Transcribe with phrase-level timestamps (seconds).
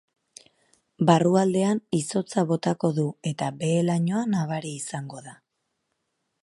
[1.09, 5.37] Barrualdean izotza botako du eta behe lainoa nabari izango da.